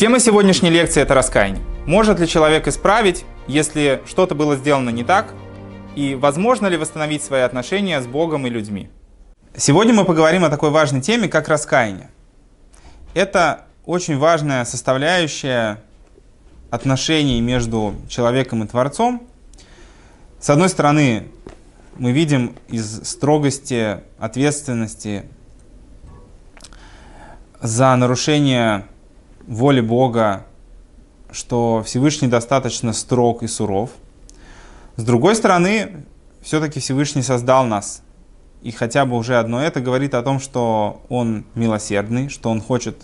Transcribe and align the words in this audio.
Тема 0.00 0.18
сегодняшней 0.18 0.70
лекции– 0.70 1.02
это 1.02 1.12
раскаяние. 1.12 1.62
Может 1.84 2.20
ли 2.20 2.26
человек 2.26 2.66
исправить, 2.66 3.26
если 3.46 4.00
что-то 4.06 4.34
было 4.34 4.56
сделано 4.56 4.88
не 4.88 5.04
так, 5.04 5.34
и 5.94 6.14
возможно 6.14 6.68
ли 6.68 6.78
восстановить 6.78 7.22
свои 7.22 7.42
отношения 7.42 8.00
с 8.00 8.06
Богом 8.06 8.46
и 8.46 8.48
людьми? 8.48 8.88
Сегодня 9.54 9.92
мы 9.92 10.06
поговорим 10.06 10.42
о 10.42 10.48
такой 10.48 10.70
важной 10.70 11.02
теме, 11.02 11.28
как 11.28 11.48
раскаяние. 11.48 12.08
Это 13.12 13.66
очень 13.84 14.16
важная 14.16 14.64
составляющая 14.64 15.82
отношений 16.70 17.42
между 17.42 17.94
человеком 18.08 18.64
и 18.64 18.66
Творцом. 18.66 19.22
С 20.40 20.48
одной 20.48 20.70
стороны, 20.70 21.28
мы 21.98 22.12
видим 22.12 22.56
из 22.68 23.06
строгости 23.06 23.98
ответственности 24.18 25.26
за 27.60 27.94
нарушение 27.96 28.86
воли 29.50 29.80
Бога, 29.80 30.46
что 31.32 31.82
Всевышний 31.84 32.28
достаточно 32.28 32.92
строг 32.92 33.42
и 33.42 33.48
суров. 33.48 33.90
С 34.94 35.02
другой 35.02 35.34
стороны, 35.34 36.04
все-таки 36.40 36.78
Всевышний 36.78 37.22
создал 37.22 37.64
нас. 37.66 38.02
И 38.62 38.70
хотя 38.70 39.04
бы 39.04 39.16
уже 39.16 39.38
одно 39.38 39.60
это 39.60 39.80
говорит 39.80 40.14
о 40.14 40.22
том, 40.22 40.38
что 40.38 41.02
Он 41.08 41.44
милосердный, 41.56 42.28
что 42.28 42.48
Он 42.48 42.60
хочет 42.60 42.96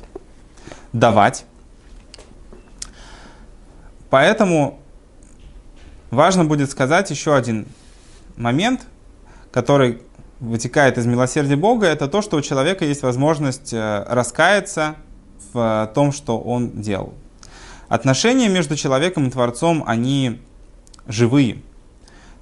давать. 0.93 1.45
Поэтому 4.09 4.79
важно 6.13 6.45
будет 6.45 6.71
сказать 6.71 7.11
еще 7.11 7.35
один 7.35 7.67
момент, 8.37 8.87
который 9.51 10.01
вытекает 10.39 10.97
из 10.97 11.07
милосердия 11.07 11.57
Бога, 11.57 11.87
это 11.87 12.07
то, 12.07 12.23
что 12.23 12.37
у 12.37 12.41
человека 12.41 12.85
есть 12.85 13.03
возможность 13.03 13.73
э, 13.73 14.05
раскаяться 14.09 14.95
в 15.53 15.91
том, 15.95 16.13
что 16.13 16.39
он 16.39 16.81
делал. 16.81 17.15
Отношения 17.89 18.49
между 18.49 18.77
человеком 18.77 19.29
и 19.29 19.31
Творцом, 19.31 19.85
они 19.87 20.41
живые. 21.07 21.63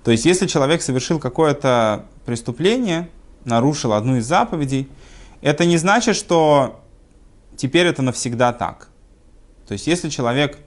То 0.02 0.10
есть, 0.10 0.24
если 0.24 0.46
человек 0.46 0.82
совершил 0.82 1.18
какое-то 1.18 2.06
преступление, 2.24 3.08
нарушил 3.44 3.92
одну 3.92 4.16
из 4.16 4.26
заповедей, 4.26 4.88
это 5.40 5.64
не 5.64 5.76
значит, 5.76 6.16
что 6.16 6.80
теперь 7.56 7.86
это 7.86 8.02
навсегда 8.02 8.52
так. 8.52 8.88
То 9.66 9.72
есть, 9.72 9.86
если 9.86 10.08
человек 10.08 10.58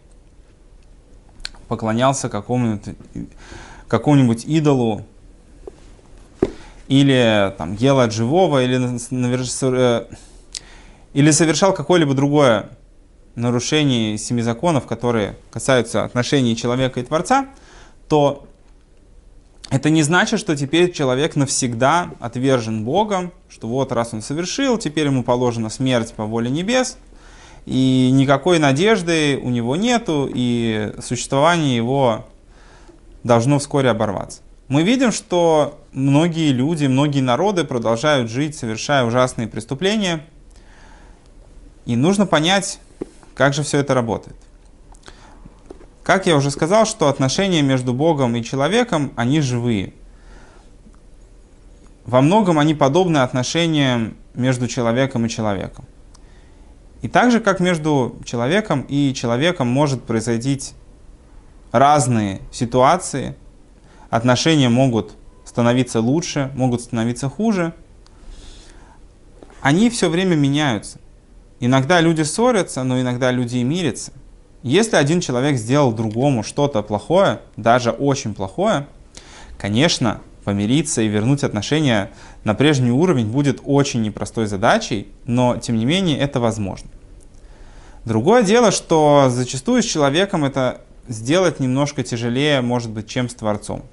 поклонялся 1.68 2.30
какому-нибудь, 2.30 2.96
какому-нибудь 3.88 4.46
идолу, 4.46 5.06
или 6.88 7.54
там, 7.58 7.76
ел 7.76 8.00
от 8.00 8.14
живого, 8.14 8.64
или, 8.64 8.78
э, 9.62 10.06
или 11.18 11.32
совершал 11.32 11.74
какое-либо 11.74 12.14
другое 12.14 12.70
нарушение 13.34 14.20
семи 14.20 14.44
законов, 14.44 14.86
которые 14.86 15.36
касаются 15.50 16.04
отношений 16.04 16.56
человека 16.56 17.00
и 17.00 17.04
Творца, 17.04 17.48
то 18.08 18.46
это 19.72 19.90
не 19.90 20.04
значит, 20.04 20.40
что 20.40 20.56
теперь 20.56 20.92
человек 20.92 21.36
навсегда 21.36 22.12
отвержен 22.20 22.86
Богом, 22.86 23.34
что 23.50 23.68
вот 23.68 23.92
раз 23.92 24.14
он 24.14 24.22
совершил, 24.22 24.78
теперь 24.78 25.08
ему 25.08 25.24
положена 25.24 25.72
смерть 25.72 26.14
по 26.14 26.26
воле 26.26 26.52
небес, 26.52 27.00
и 27.66 28.12
никакой 28.14 28.60
надежды 28.60 29.40
у 29.42 29.50
него 29.50 29.76
нету, 29.76 30.30
и 30.32 30.94
существование 31.02 31.76
его 31.76 32.28
должно 33.24 33.58
вскоре 33.58 33.90
оборваться. 33.90 34.42
Мы 34.68 34.84
видим, 34.84 35.12
что 35.12 35.80
многие 35.94 36.52
люди, 36.52 36.86
многие 36.86 37.22
народы 37.22 37.64
продолжают 37.64 38.30
жить, 38.30 38.56
совершая 38.56 39.04
ужасные 39.04 39.48
преступления, 39.48 40.22
и 41.88 41.96
нужно 41.96 42.26
понять, 42.26 42.80
как 43.34 43.54
же 43.54 43.64
все 43.64 43.80
это 43.80 43.94
работает. 43.94 44.36
Как 46.04 46.28
я 46.28 46.36
уже 46.36 46.52
сказал, 46.52 46.86
что 46.86 47.08
отношения 47.08 47.62
между 47.62 47.94
Богом 47.94 48.36
и 48.36 48.44
человеком, 48.44 49.14
они 49.16 49.40
живые. 49.40 49.94
Во 52.06 52.22
многом 52.22 52.60
они 52.60 52.76
подобны 52.76 53.20
отношениям 53.20 54.18
между 54.36 54.68
человеком 54.68 55.26
и 55.26 55.30
человеком. 55.30 55.86
И 57.02 57.08
так 57.08 57.32
же, 57.32 57.40
как 57.40 57.62
между 57.62 58.18
человеком 58.26 58.82
и 58.82 59.14
человеком 59.14 59.68
может 59.68 60.04
произойти 60.04 60.60
разные 61.72 62.42
ситуации, 62.52 63.36
отношения 64.10 64.68
могут 64.68 65.16
становиться 65.46 66.02
лучше, 66.02 66.52
могут 66.54 66.82
становиться 66.82 67.30
хуже, 67.30 67.74
они 69.62 69.90
все 69.90 70.10
время 70.10 70.36
меняются. 70.36 71.00
Иногда 71.60 72.02
люди 72.02 72.22
ссорятся, 72.22 72.84
но 72.84 73.02
иногда 73.02 73.32
люди 73.32 73.58
и 73.58 73.64
мирятся. 73.64 74.12
Если 74.64 74.96
один 74.96 75.22
человек 75.22 75.58
сделал 75.58 75.92
другому 75.92 76.44
что-то 76.44 76.82
плохое, 76.82 77.42
даже 77.56 77.92
очень 77.92 78.34
плохое, 78.34 78.88
конечно, 79.58 80.22
помириться 80.44 81.02
и 81.02 81.08
вернуть 81.08 81.44
отношения 81.44 82.12
на 82.44 82.54
прежний 82.54 82.92
уровень 82.92 83.28
будет 83.28 83.60
очень 83.64 84.02
непростой 84.02 84.46
задачей, 84.48 85.08
но 85.26 85.58
тем 85.58 85.78
не 85.78 85.86
менее 85.86 86.18
это 86.20 86.40
возможно. 86.40 86.90
Другое 88.06 88.44
дело, 88.44 88.72
что 88.72 89.28
зачастую 89.30 89.84
с 89.84 89.86
человеком 89.86 90.46
это 90.46 90.82
сделать 91.10 91.60
немножко 91.60 92.04
тяжелее, 92.04 92.62
может 92.62 92.92
быть, 92.92 93.08
чем 93.08 93.30
с 93.30 93.36
Творцом. 93.36 93.84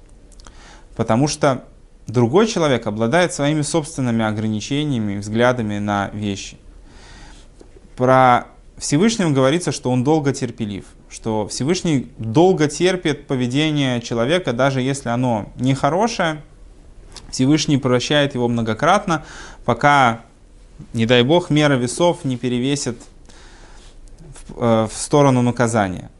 Потому 0.95 1.27
что 1.27 1.65
другой 2.07 2.47
человек 2.47 2.87
обладает 2.87 3.33
своими 3.33 3.61
собственными 3.61 4.23
ограничениями, 4.23 5.17
взглядами 5.17 5.79
на 5.79 6.09
вещи. 6.13 6.57
Про 7.95 8.47
Всевышнего 8.77 9.29
говорится, 9.29 9.71
что 9.71 9.89
он 9.89 10.03
долго 10.03 10.33
терпелив, 10.33 10.85
что 11.09 11.47
Всевышний 11.47 12.11
долго 12.17 12.67
терпит 12.67 13.25
поведение 13.25 14.01
человека, 14.01 14.51
даже 14.51 14.81
если 14.81 15.09
оно 15.09 15.51
нехорошее, 15.55 16.41
Всевышний 17.29 17.77
прощает 17.77 18.35
его 18.35 18.47
многократно, 18.49 19.23
пока, 19.63 20.21
не 20.93 21.05
дай 21.05 21.23
бог, 21.23 21.49
мера 21.49 21.75
весов 21.75 22.25
не 22.25 22.35
перевесит 22.35 22.97
в, 24.19 24.61
э, 24.61 24.87
в 24.91 24.93
сторону 24.97 25.41
наказания. 25.41 26.11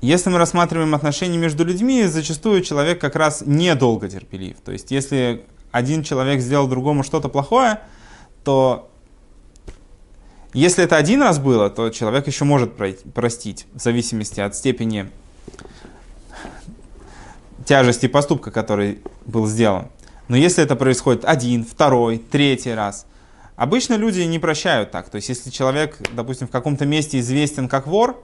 Если 0.00 0.30
мы 0.30 0.38
рассматриваем 0.38 0.94
отношения 0.94 1.36
между 1.36 1.64
людьми, 1.64 2.04
зачастую 2.04 2.62
человек 2.62 3.00
как 3.00 3.16
раз 3.16 3.42
недолго 3.44 4.08
терпелив. 4.08 4.56
То 4.64 4.72
есть, 4.72 4.90
если 4.90 5.44
один 5.70 6.02
человек 6.02 6.40
сделал 6.40 6.66
другому 6.66 7.04
что-то 7.04 7.28
плохое, 7.28 7.80
то 8.42 8.89
если 10.52 10.84
это 10.84 10.96
один 10.96 11.22
раз 11.22 11.38
было, 11.38 11.70
то 11.70 11.90
человек 11.90 12.26
еще 12.26 12.44
может 12.44 12.74
простить, 13.14 13.66
в 13.72 13.80
зависимости 13.80 14.40
от 14.40 14.56
степени 14.56 15.10
тяжести 17.64 18.08
поступка, 18.08 18.50
который 18.50 19.00
был 19.26 19.46
сделан. 19.46 19.88
Но 20.26 20.36
если 20.36 20.64
это 20.64 20.76
происходит 20.76 21.24
один, 21.24 21.64
второй, 21.64 22.18
третий 22.18 22.72
раз, 22.72 23.06
обычно 23.56 23.94
люди 23.94 24.20
не 24.22 24.38
прощают 24.38 24.90
так. 24.90 25.08
То 25.08 25.16
есть, 25.16 25.28
если 25.28 25.50
человек, 25.50 25.98
допустим, 26.12 26.48
в 26.48 26.50
каком-то 26.50 26.84
месте 26.84 27.20
известен 27.20 27.68
как 27.68 27.86
вор, 27.86 28.22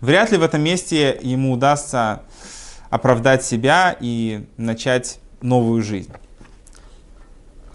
вряд 0.00 0.32
ли 0.32 0.38
в 0.38 0.42
этом 0.42 0.62
месте 0.62 1.18
ему 1.22 1.52
удастся 1.52 2.22
оправдать 2.88 3.44
себя 3.44 3.96
и 4.00 4.46
начать 4.56 5.20
новую 5.42 5.82
жизнь. 5.82 6.12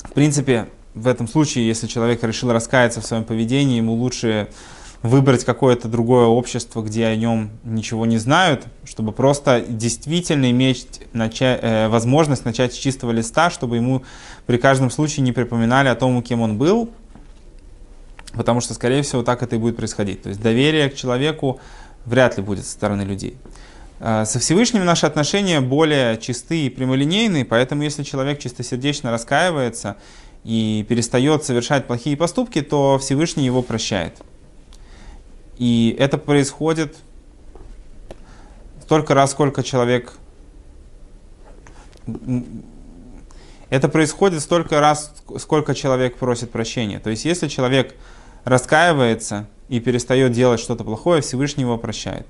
В 0.03 0.13
принципе, 0.13 0.69
в 0.95 1.07
этом 1.07 1.27
случае, 1.27 1.67
если 1.67 1.87
человек 1.87 2.23
решил 2.23 2.51
раскаяться 2.51 3.01
в 3.01 3.05
своем 3.05 3.25
поведении, 3.25 3.77
ему 3.77 3.93
лучше 3.93 4.47
выбрать 5.01 5.43
какое-то 5.43 5.87
другое 5.87 6.25
общество, 6.25 6.81
где 6.81 7.05
о 7.05 7.15
нем 7.15 7.51
ничего 7.63 8.05
не 8.05 8.17
знают, 8.17 8.65
чтобы 8.85 9.11
просто 9.11 9.63
действительно 9.67 10.49
иметь 10.49 11.01
начать, 11.13 11.59
э, 11.61 11.89
возможность 11.89 12.45
начать 12.45 12.73
с 12.73 12.77
чистого 12.77 13.11
листа, 13.11 13.51
чтобы 13.51 13.75
ему 13.75 14.03
при 14.47 14.57
каждом 14.57 14.89
случае 14.89 15.23
не 15.23 15.31
припоминали 15.31 15.89
о 15.89 15.95
том, 15.95 16.23
кем 16.23 16.41
он 16.41 16.57
был, 16.57 16.89
потому 18.33 18.61
что, 18.61 18.73
скорее 18.73 19.03
всего, 19.03 19.21
так 19.21 19.43
это 19.43 19.57
и 19.57 19.59
будет 19.59 19.75
происходить. 19.75 20.23
То 20.23 20.29
есть 20.29 20.41
доверие 20.41 20.89
к 20.89 20.95
человеку 20.95 21.59
вряд 22.05 22.37
ли 22.37 22.43
будет 22.43 22.65
со 22.65 22.71
стороны 22.71 23.03
людей. 23.03 23.37
Э, 23.99 24.25
со 24.25 24.39
Всевышним 24.39 24.85
наши 24.85 25.05
отношения 25.05 25.61
более 25.61 26.17
чистые 26.17 26.67
и 26.67 26.69
прямолинейные, 26.69 27.45
поэтому 27.45 27.83
если 27.83 28.01
человек 28.01 28.39
чистосердечно 28.39 29.11
раскаивается 29.11 29.97
и 30.45 30.85
перестает 30.87 31.43
совершать 31.43 31.87
плохие 31.87 32.15
поступки, 32.15 32.61
то 32.61 32.99
Всевышний 32.99 33.43
его 33.43 33.63
прощает. 33.63 34.21
И 35.57 35.95
это 35.97 36.19
происходит 36.19 36.95
столько 38.83 39.15
раз, 39.15 39.31
сколько 39.31 39.63
человек... 39.63 40.13
Это 43.71 43.89
происходит 43.89 44.41
столько 44.41 44.79
раз, 44.79 45.15
сколько 45.39 45.73
человек 45.73 46.17
просит 46.17 46.51
прощения. 46.51 46.99
То 46.99 47.09
есть, 47.09 47.25
если 47.25 47.47
человек 47.47 47.95
раскаивается 48.43 49.49
и 49.67 49.79
перестает 49.79 50.31
делать 50.31 50.59
что-то 50.59 50.83
плохое, 50.83 51.23
Всевышний 51.23 51.63
его 51.63 51.79
прощает. 51.79 52.27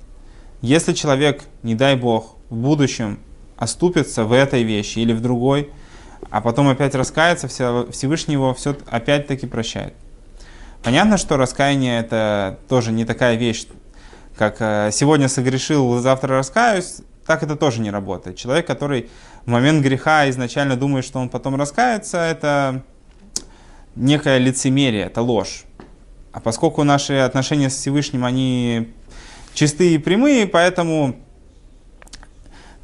Если 0.61 0.93
человек, 0.93 1.43
не 1.63 1.75
дай 1.75 1.97
Бог, 1.97 2.37
в 2.49 2.55
будущем 2.55 3.19
оступится 3.57 4.23
в 4.23 4.31
этой 4.31 4.63
вещи 4.63 4.99
или 4.99 5.11
в 5.11 5.19
другой– 5.19 5.69
а 6.29 6.41
потом 6.41 6.67
опять 6.67 6.95
раскается, 6.95 7.47
Всевышний 7.47 8.33
его 8.33 8.53
все 8.53 8.75
опять-таки 8.87 9.47
прощает. 9.47 9.93
Понятно, 10.83 11.17
что 11.17 11.37
раскаяние 11.37 11.99
это 11.99 12.59
тоже 12.69 12.91
не 12.91 13.05
такая 13.05 13.35
вещь, 13.35 13.65
как 14.37 14.57
э, 14.59 14.89
сегодня 14.91 15.27
согрешил, 15.27 15.97
завтра 15.99 16.37
раскаюсь, 16.37 16.97
так 17.25 17.41
это 17.41 17.55
тоже 17.55 17.81
не 17.81 17.89
работает. 17.89 18.37
Человек, 18.37 18.67
который 18.67 19.09
в 19.45 19.49
момент 19.49 19.83
греха 19.83 20.29
изначально 20.29 20.75
думает, 20.75 21.05
что 21.05 21.19
он 21.19 21.29
потом 21.29 21.55
раскается, 21.55 22.17
это 22.17 22.83
некое 23.95 24.37
лицемерие, 24.37 25.05
это 25.05 25.21
ложь. 25.21 25.63
А 26.31 26.39
поскольку 26.39 26.83
наши 26.83 27.13
отношения 27.13 27.69
с 27.69 27.75
Всевышним, 27.75 28.25
они 28.25 28.93
чистые 29.53 29.95
и 29.95 29.97
прямые, 29.97 30.47
поэтому 30.47 31.15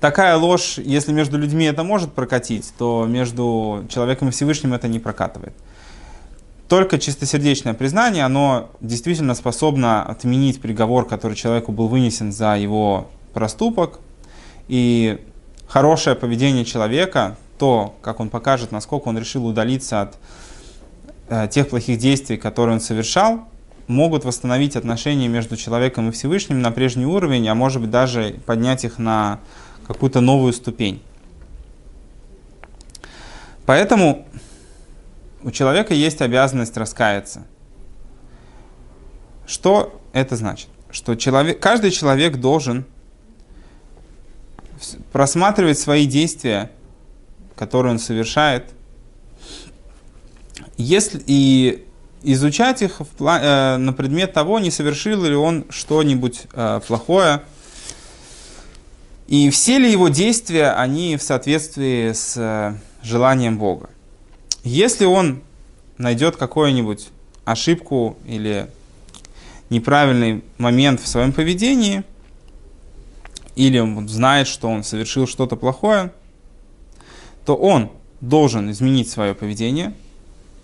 такая 0.02 0.36
ложь, 0.36 0.80
если 0.80 1.14
между 1.14 1.38
людьми 1.38 1.66
это 1.66 1.84
может 1.84 2.12
прокатить, 2.12 2.74
то 2.78 3.06
между 3.08 3.86
человеком 3.88 4.28
и 4.28 4.32
Всевышним 4.32 4.74
это 4.74 4.90
не 4.90 5.00
прокатывает. 5.00 5.54
Только 6.68 7.00
чистосердечное 7.00 7.74
признание, 7.74 8.26
оно 8.26 8.72
действительно 8.82 9.36
способно 9.36 10.04
отменить 10.04 10.60
приговор, 10.60 11.08
который 11.08 11.36
человеку 11.36 11.72
был 11.72 11.88
вынесен 11.88 12.32
за 12.32 12.58
его 12.58 13.10
проступок. 13.34 14.00
И 14.68 15.20
хорошее 15.68 16.16
поведение 16.16 16.66
человека, 16.66 17.38
то, 17.60 17.96
как 18.02 18.20
он 18.20 18.30
покажет, 18.30 18.72
насколько 18.72 19.10
он 19.10 19.18
решил 19.18 19.46
удалиться 19.46 20.02
от 20.02 20.18
э, 21.30 21.48
тех 21.52 21.70
плохих 21.70 22.00
действий, 22.00 22.38
которые 22.38 22.76
он 22.76 22.82
совершал, 22.82 23.42
могут 23.88 24.24
восстановить 24.24 24.76
отношения 24.78 25.28
между 25.28 25.58
человеком 25.58 26.10
и 26.10 26.12
Всевышним 26.12 26.62
на 26.62 26.72
прежний 26.72 27.06
уровень, 27.06 27.48
а 27.50 27.56
может 27.56 27.82
быть 27.82 27.92
даже 27.92 28.36
поднять 28.46 28.86
их 28.86 28.98
на 28.98 29.40
какую-то 29.94 30.22
новую 30.22 30.54
ступень. 30.54 31.02
Поэтому 33.66 34.28
у 35.44 35.52
человека 35.52 35.94
есть 35.94 36.22
обязанность 36.22 36.76
раскаяться. 36.78 37.46
Что 39.46 40.02
это 40.14 40.36
значит? 40.36 40.70
Что 40.92 41.16
человек, 41.16 41.60
каждый 41.60 41.92
человек 41.92 42.38
должен 42.38 42.86
просматривать 45.12 45.80
свои 45.80 46.06
действия, 46.06 46.72
которые 47.56 47.94
он 47.94 48.00
совершает, 48.00 48.66
если, 50.78 51.22
и 51.26 51.86
изучать 52.24 52.82
их 52.82 53.00
в, 53.00 53.26
э, 53.26 53.78
на 53.78 53.94
предмет 53.94 54.34
того, 54.34 54.60
не 54.60 54.72
совершил 54.72 55.24
ли 55.24 55.36
он 55.36 55.66
что-нибудь 55.70 56.44
э, 56.54 56.82
плохое, 56.88 57.44
и 59.32 59.50
все 59.50 59.80
ли 59.80 59.90
его 59.90 60.10
действия, 60.10 60.72
они 60.72 61.16
в 61.16 61.24
соответствии 61.24 62.12
с 62.12 62.34
э, 62.36 62.74
желанием 63.02 63.58
Бога. 63.58 63.90
Если 64.66 65.06
он 65.06 65.42
найдет 65.98 66.36
какую-нибудь 66.36 67.08
ошибку 67.46 68.18
или 68.26 68.70
неправильный 69.70 70.44
момент 70.58 71.00
в 71.00 71.08
своем 71.08 71.32
поведении, 71.32 72.04
или 73.56 73.80
он 73.80 74.10
знает, 74.10 74.48
что 74.48 74.68
он 74.68 74.84
совершил 74.84 75.26
что-то 75.28 75.56
плохое, 75.56 76.12
то 77.46 77.56
он 77.56 77.90
должен 78.20 78.70
изменить 78.70 79.10
свое 79.10 79.34
поведение. 79.34 79.94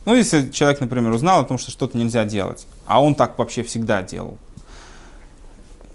Ну, 0.03 0.13
если 0.13 0.49
человек, 0.49 0.81
например, 0.81 1.13
узнал 1.13 1.39
о 1.39 1.45
том, 1.45 1.57
что 1.57 1.71
что-то 1.71 1.97
нельзя 1.97 2.25
делать, 2.25 2.67
а 2.85 3.01
он 3.01 3.15
так 3.15 3.39
вообще 3.39 3.63
всегда 3.63 4.01
делал. 4.01 4.37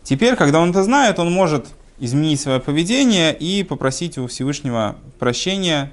Теперь, 0.04 0.36
когда 0.36 0.58
он 0.58 0.70
это 0.70 0.82
знает, 0.82 1.18
он 1.18 1.30
может 1.30 1.66
изменить 1.98 2.40
свое 2.40 2.60
поведение 2.60 3.36
и 3.36 3.62
попросить 3.62 4.18
у 4.18 4.26
Всевышнего 4.26 4.96
прощения 5.18 5.92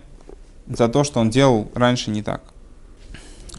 за 0.67 0.87
то, 0.87 1.03
что 1.03 1.19
он 1.19 1.29
делал 1.29 1.69
раньше 1.73 2.11
не 2.11 2.23
так. 2.23 2.41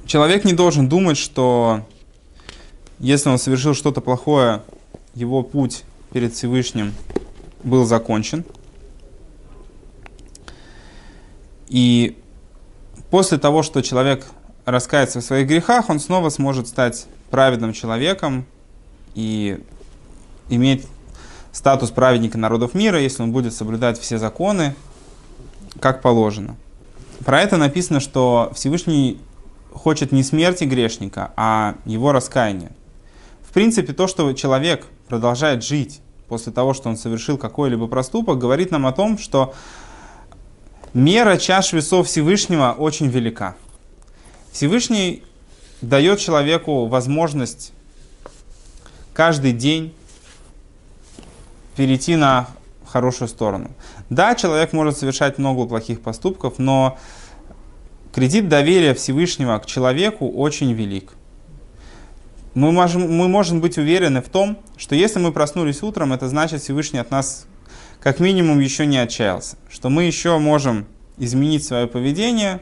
Человек 0.07 0.45
не 0.45 0.53
должен 0.53 0.89
думать, 0.89 1.17
что 1.17 1.87
если 2.99 3.29
он 3.29 3.39
совершил 3.39 3.75
что-то 3.75 4.01
плохое, 4.01 4.63
его 5.15 5.43
путь 5.43 5.85
перед 6.13 6.35
Всевышним 6.35 6.93
был 7.63 7.85
закончен. 7.85 8.45
И 11.69 12.17
после 13.11 13.39
того, 13.39 13.63
что 13.63 13.81
человек 13.81 14.27
раскается 14.65 15.21
в 15.21 15.25
своих 15.25 15.47
грехах, 15.47 15.89
он 15.89 16.01
снова 16.01 16.31
сможет 16.31 16.69
стать 16.69 17.07
праведным 17.31 17.73
человеком 17.73 18.45
и 19.15 19.61
иметь 20.49 20.87
статус 21.53 21.91
праведника 21.91 22.39
народов 22.39 22.75
мира, 22.75 23.01
если 23.01 23.23
он 23.23 23.33
будет 23.33 23.55
соблюдать 23.55 23.99
все 23.99 24.19
законы, 24.19 24.75
как 25.81 26.03
положено. 26.03 26.57
Про 27.25 27.41
это 27.43 27.57
написано, 27.57 28.01
что 28.01 28.51
Всевышний 28.55 29.21
хочет 29.73 30.13
не 30.13 30.23
смерти 30.23 30.65
грешника, 30.65 31.33
а 31.37 31.77
его 31.85 32.13
раскаяния. 32.13 32.73
В 33.43 33.53
принципе, 33.53 33.93
то, 33.93 34.07
что 34.07 34.33
человек 34.33 34.87
продолжает 35.09 35.65
жить 35.65 36.01
после 36.29 36.53
того, 36.53 36.75
что 36.75 36.89
он 36.89 36.97
совершил 36.97 37.37
какой-либо 37.37 37.89
проступок, 37.89 38.39
говорит 38.39 38.71
нам 38.71 38.87
о 38.87 38.93
том, 38.93 39.19
что 39.19 39.55
мера 40.95 41.37
чаш 41.37 41.73
весов 41.73 42.07
Всевышнего 42.07 42.75
очень 42.79 43.09
велика. 43.09 43.57
Всевышний 44.53 45.25
дает 45.83 46.21
человеку 46.21 46.87
возможность 46.87 47.73
каждый 49.13 49.53
день 49.53 49.93
перейти 51.77 52.17
на 52.17 52.49
хорошую 52.87 53.29
сторону. 53.29 53.71
Да, 54.09 54.35
человек 54.35 54.73
может 54.73 54.99
совершать 54.99 55.39
много 55.39 55.67
плохих 55.67 56.01
поступков, 56.01 56.59
но 56.59 56.99
кредит 58.13 58.49
доверия 58.49 58.95
Всевышнего 58.95 59.59
к 59.59 59.67
человеку 59.67 60.29
очень 60.29 60.73
велик. 60.73 61.13
Мы 62.55 62.73
можем, 62.73 63.03
мы 63.17 63.29
можем 63.29 63.61
быть 63.61 63.79
уверены 63.79 64.21
в 64.23 64.29
том, 64.29 64.59
что 64.77 64.97
если 64.97 65.21
мы 65.21 65.31
проснулись 65.31 65.83
утром, 65.83 66.13
это 66.13 66.29
значит 66.29 66.63
Всевышний 66.63 66.99
от 66.99 67.11
нас 67.11 67.47
как 68.01 68.19
минимум 68.19 68.59
еще 68.59 68.87
не 68.87 68.99
отчаялся. 68.99 69.57
Что 69.71 69.89
мы 69.89 70.05
еще 70.05 70.39
можем 70.39 70.87
изменить 71.17 71.65
свое 71.65 71.87
поведение, 71.87 72.61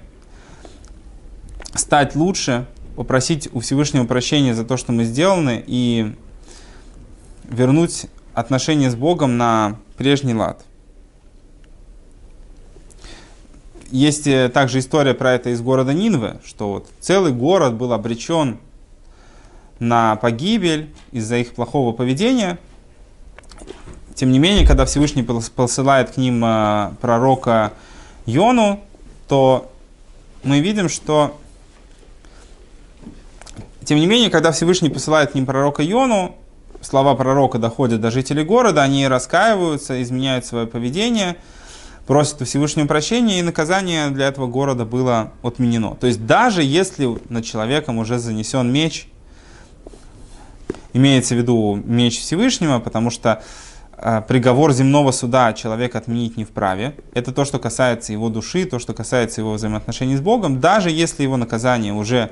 стать 1.74 2.14
лучше, 2.14 2.66
попросить 2.96 3.48
у 3.52 3.60
Всевышнего 3.60 4.04
прощения 4.04 4.54
за 4.54 4.64
то, 4.64 4.76
что 4.76 4.92
мы 4.92 5.04
сделаны, 5.04 5.62
и 5.66 6.14
вернуть 7.44 8.06
отношения 8.38 8.90
с 8.90 8.94
Богом 8.94 9.36
на 9.36 9.76
прежний 9.96 10.34
лад. 10.34 10.64
Есть 13.90 14.26
э, 14.26 14.48
также 14.48 14.78
история 14.78 15.14
про 15.14 15.32
это 15.32 15.50
из 15.50 15.60
города 15.60 15.92
Нинвы, 15.92 16.40
что 16.44 16.70
вот 16.70 16.88
целый 17.00 17.32
город 17.32 17.74
был 17.74 17.92
обречен 17.92 18.58
на 19.78 20.16
погибель 20.16 20.94
из-за 21.10 21.38
их 21.38 21.54
плохого 21.54 21.92
поведения. 21.92 22.58
Тем 24.14 24.30
не 24.30 24.38
менее, 24.38 24.66
когда 24.66 24.84
Всевышний 24.84 25.22
посылает 25.22 26.10
к 26.10 26.16
ним 26.16 26.44
э, 26.44 26.92
пророка 27.00 27.72
Йону, 28.26 28.80
то 29.26 29.72
мы 30.42 30.60
видим, 30.60 30.88
что 30.88 31.36
тем 33.84 33.98
не 33.98 34.06
менее, 34.06 34.28
когда 34.30 34.52
Всевышний 34.52 34.90
посылает 34.90 35.32
к 35.32 35.34
ним 35.34 35.46
пророка 35.46 35.82
Йону, 35.82 36.36
слова 36.80 37.14
пророка 37.14 37.58
доходят 37.58 38.00
до 38.00 38.10
жителей 38.10 38.44
города, 38.44 38.82
они 38.82 39.06
раскаиваются, 39.08 40.02
изменяют 40.02 40.46
свое 40.46 40.66
поведение, 40.66 41.36
просят 42.06 42.42
у 42.42 42.44
Всевышнего 42.44 42.86
прощения, 42.86 43.40
и 43.40 43.42
наказание 43.42 44.08
для 44.10 44.28
этого 44.28 44.46
города 44.46 44.84
было 44.84 45.32
отменено. 45.42 45.94
То 45.96 46.06
есть 46.06 46.24
даже 46.26 46.62
если 46.62 47.18
над 47.28 47.44
человеком 47.44 47.98
уже 47.98 48.18
занесен 48.18 48.72
меч, 48.72 49.08
имеется 50.92 51.34
в 51.34 51.38
виду 51.38 51.80
меч 51.84 52.18
Всевышнего, 52.18 52.78
потому 52.78 53.10
что 53.10 53.42
э, 53.96 54.22
приговор 54.26 54.72
земного 54.72 55.12
суда 55.12 55.52
человек 55.52 55.96
отменить 55.96 56.36
не 56.36 56.44
вправе. 56.44 56.94
Это 57.12 57.32
то, 57.32 57.44
что 57.44 57.58
касается 57.58 58.12
его 58.12 58.30
души, 58.30 58.64
то, 58.64 58.78
что 58.78 58.94
касается 58.94 59.40
его 59.40 59.52
взаимоотношений 59.52 60.16
с 60.16 60.20
Богом. 60.20 60.60
Даже 60.60 60.90
если 60.90 61.22
его 61.22 61.36
наказание 61.36 61.92
уже 61.92 62.30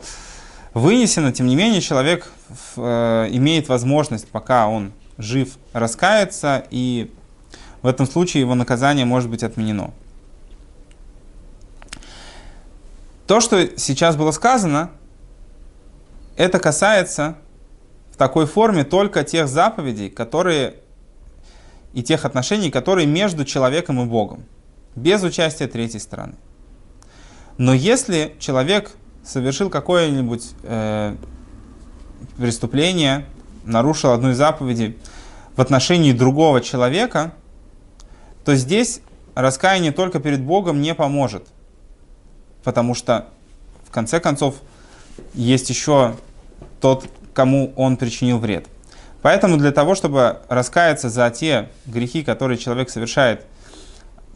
вынесено, 0.76 1.32
тем 1.32 1.46
не 1.46 1.56
менее 1.56 1.80
человек 1.80 2.30
э, 2.76 3.28
имеет 3.30 3.68
возможность, 3.68 4.28
пока 4.28 4.68
он 4.68 4.92
жив, 5.16 5.56
раскаяться, 5.72 6.66
и 6.70 7.10
в 7.80 7.86
этом 7.86 8.06
случае 8.06 8.42
его 8.42 8.54
наказание 8.54 9.06
может 9.06 9.30
быть 9.30 9.42
отменено. 9.42 9.94
То, 13.26 13.40
что 13.40 13.78
сейчас 13.78 14.16
было 14.16 14.32
сказано, 14.32 14.90
это 16.36 16.58
касается 16.58 17.38
в 18.12 18.18
такой 18.18 18.44
форме 18.44 18.84
только 18.84 19.24
тех 19.24 19.48
заповедей, 19.48 20.10
которые 20.10 20.74
и 21.94 22.02
тех 22.02 22.26
отношений, 22.26 22.70
которые 22.70 23.06
между 23.06 23.46
человеком 23.46 24.02
и 24.02 24.04
Богом, 24.04 24.44
без 24.94 25.22
участия 25.22 25.68
третьей 25.68 26.00
стороны. 26.00 26.34
Но 27.56 27.72
если 27.72 28.36
человек 28.38 28.92
совершил 29.26 29.68
какое-нибудь 29.70 30.52
э, 30.62 31.16
преступление, 32.36 33.26
нарушил 33.64 34.12
одну 34.12 34.30
из 34.30 34.36
заповедей 34.36 34.96
в 35.56 35.60
отношении 35.60 36.12
другого 36.12 36.60
человека, 36.60 37.32
то 38.44 38.54
здесь 38.54 39.00
раскаяние 39.34 39.92
только 39.92 40.20
перед 40.20 40.40
Богом 40.40 40.80
не 40.80 40.94
поможет. 40.94 41.48
Потому 42.62 42.94
что, 42.94 43.26
в 43.84 43.90
конце 43.90 44.20
концов, 44.20 44.56
есть 45.34 45.68
еще 45.70 46.14
тот, 46.80 47.08
кому 47.34 47.72
он 47.76 47.96
причинил 47.96 48.38
вред. 48.38 48.66
Поэтому 49.22 49.56
для 49.56 49.72
того, 49.72 49.94
чтобы 49.94 50.38
раскаяться 50.48 51.08
за 51.08 51.28
те 51.30 51.68
грехи, 51.86 52.22
которые 52.22 52.58
человек 52.58 52.90
совершает 52.90 53.44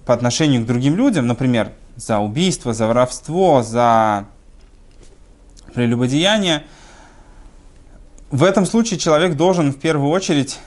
по 0.05 0.15
отношению 0.15 0.63
к 0.63 0.67
другим 0.67 0.97
людям, 0.97 1.27
например, 1.29 1.71
за 1.95 2.19
убийство, 2.19 2.73
за 2.73 2.89
воровство, 2.89 3.63
за 3.63 4.27
прелюбодеяние, 5.73 6.65
в 8.31 8.45
этом 8.45 8.67
случае 8.67 8.99
человек 8.99 9.37
должен 9.37 9.73
в 9.73 9.79
первую 9.79 10.11
очередь 10.11 10.59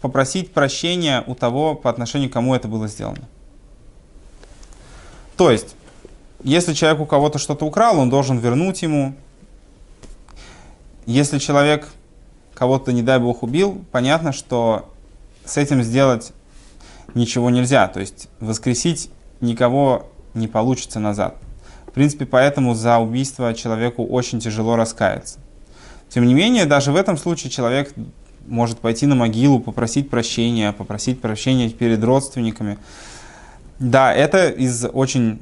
попросить 0.00 0.52
прощения 0.52 1.24
у 1.26 1.34
того, 1.34 1.74
по 1.74 1.90
отношению 1.90 2.30
к 2.30 2.32
кому 2.32 2.54
это 2.54 2.68
было 2.68 2.88
сделано. 2.88 3.28
То 5.36 5.50
есть, 5.50 5.74
если 6.42 6.74
человек 6.74 7.00
у 7.00 7.06
кого-то 7.06 7.38
что-то 7.38 7.64
украл, 7.64 7.98
он 7.98 8.10
должен 8.10 8.38
вернуть 8.38 8.82
ему. 8.82 9.14
Если 11.06 11.38
человек 11.38 11.88
кого-то, 12.54 12.92
не 12.92 13.02
дай 13.02 13.18
бог, 13.18 13.42
убил, 13.42 13.84
понятно, 13.90 14.32
что 14.32 14.90
с 15.44 15.56
этим 15.56 15.82
сделать 15.82 16.32
ничего 17.14 17.50
нельзя. 17.50 17.88
То 17.88 18.00
есть 18.00 18.28
воскресить 18.40 19.10
никого 19.40 20.08
не 20.34 20.48
получится 20.48 21.00
назад. 21.00 21.36
В 21.94 21.96
принципе, 21.96 22.26
поэтому 22.26 22.74
за 22.74 22.98
убийство 22.98 23.54
человеку 23.54 24.04
очень 24.04 24.40
тяжело 24.40 24.74
раскаяться. 24.74 25.38
Тем 26.08 26.26
не 26.26 26.34
менее, 26.34 26.64
даже 26.64 26.90
в 26.90 26.96
этом 26.96 27.16
случае 27.16 27.52
человек 27.52 27.94
может 28.48 28.80
пойти 28.80 29.06
на 29.06 29.14
могилу, 29.14 29.60
попросить 29.60 30.10
прощения, 30.10 30.72
попросить 30.72 31.20
прощения 31.20 31.70
перед 31.70 32.02
родственниками. 32.02 32.78
Да, 33.78 34.12
это 34.12 34.48
из 34.48 34.84
очень, 34.92 35.40